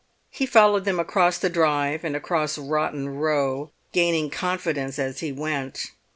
He 0.31 0.47
followed 0.47 0.83
them 0.83 0.99
across 0.99 1.37
the 1.37 1.47
drive 1.47 2.03
and 2.03 2.15
across 2.15 2.57
Rotten 2.57 3.07
Row, 3.17 3.69
gaining 3.91 4.31
confidence 4.31 4.97
as 4.97 5.19
he 5.19 5.31
went. 5.31 5.91